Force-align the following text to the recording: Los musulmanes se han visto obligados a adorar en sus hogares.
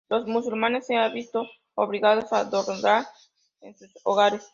Los 0.09 0.25
musulmanes 0.25 0.87
se 0.87 0.95
han 0.95 1.13
visto 1.13 1.47
obligados 1.75 2.31
a 2.33 2.39
adorar 2.39 3.05
en 3.61 3.77
sus 3.77 3.91
hogares. 4.03 4.43